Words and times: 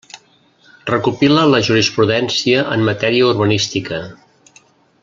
Recopila 0.89 1.43
la 1.51 1.59
jurisprudència 1.67 2.65
en 2.77 2.89
matèria 2.89 3.31
urbanística. 3.35 4.03